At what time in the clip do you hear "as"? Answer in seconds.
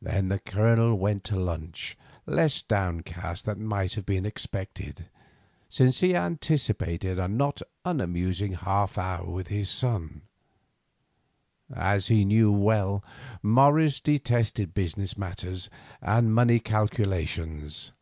11.70-12.06